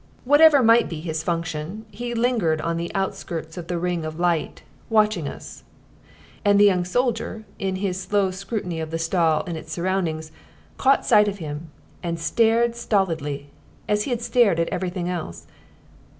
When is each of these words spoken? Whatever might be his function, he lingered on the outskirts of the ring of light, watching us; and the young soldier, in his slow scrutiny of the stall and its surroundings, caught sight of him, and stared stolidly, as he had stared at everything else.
Whatever 0.25 0.63
might 0.63 0.89
be 0.89 0.99
his 0.99 1.21
function, 1.21 1.85
he 1.91 2.15
lingered 2.15 2.59
on 2.61 2.77
the 2.77 2.91
outskirts 2.95 3.55
of 3.55 3.67
the 3.67 3.77
ring 3.77 4.03
of 4.03 4.19
light, 4.19 4.63
watching 4.89 5.27
us; 5.27 5.61
and 6.43 6.59
the 6.59 6.65
young 6.65 6.83
soldier, 6.83 7.43
in 7.59 7.75
his 7.75 8.01
slow 8.01 8.31
scrutiny 8.31 8.79
of 8.79 8.89
the 8.89 8.97
stall 8.97 9.43
and 9.45 9.57
its 9.57 9.71
surroundings, 9.71 10.31
caught 10.79 11.05
sight 11.05 11.27
of 11.27 11.37
him, 11.37 11.69
and 12.01 12.19
stared 12.19 12.75
stolidly, 12.75 13.51
as 13.87 14.05
he 14.05 14.09
had 14.09 14.23
stared 14.23 14.59
at 14.59 14.69
everything 14.69 15.07
else. 15.07 15.45